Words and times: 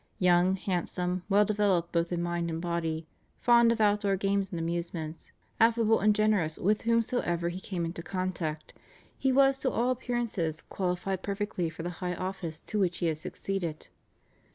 Young, 0.17 0.55
handsome, 0.55 1.21
well 1.29 1.45
developed 1.45 1.91
both 1.91 2.11
in 2.11 2.23
mind 2.23 2.49
and 2.49 2.59
body, 2.59 3.05
fond 3.39 3.71
of 3.71 3.79
outdoor 3.79 4.15
games 4.15 4.49
and 4.51 4.57
amusements, 4.57 5.31
affable 5.59 5.99
and 5.99 6.15
generous 6.15 6.57
with 6.57 6.81
whomsoever 6.81 7.49
he 7.49 7.59
came 7.59 7.85
into 7.85 8.01
contact, 8.01 8.73
he 9.15 9.31
was 9.31 9.59
to 9.59 9.69
all 9.69 9.91
appearances 9.91 10.59
qualified 10.63 11.21
perfectly 11.21 11.69
for 11.69 11.83
the 11.83 11.91
high 12.01 12.15
office 12.15 12.59
to 12.61 12.79
which 12.79 12.97
he 12.97 13.05
had 13.05 13.19
succeeded. 13.19 13.89